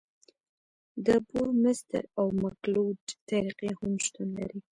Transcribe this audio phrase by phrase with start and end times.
[1.05, 4.59] د بورمستر او مکلوډ طریقې هم شتون لري